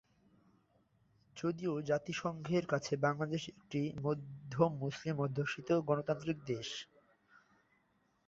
যদিও 1.37 1.73
জাতিসংঘের 1.89 2.65
কাছে 2.67 2.93
বাংলাদেশ 2.97 3.43
একটি 3.51 3.81
মধ্যম 4.01 4.71
মুসলিম 4.83 5.15
অধ্যুষিত 5.19 5.69
গণতান্ত্রিক 5.87 6.37
দেশ। 6.45 6.69